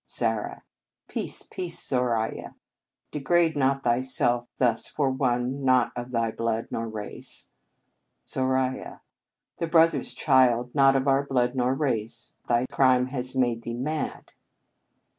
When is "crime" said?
12.65-13.09